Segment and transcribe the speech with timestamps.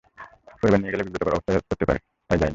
[0.59, 2.49] পরিবার নিয়ে গেলে বিব্রতকর অবস্থায় পড়তে হতে পারে, তাই যাই না।